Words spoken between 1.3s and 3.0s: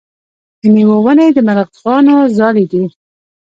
د مرغانو ځالې دي.